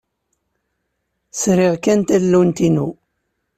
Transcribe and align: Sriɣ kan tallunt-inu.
Sriɣ 1.39 1.73
kan 1.83 1.99
tallunt-inu. 2.01 2.87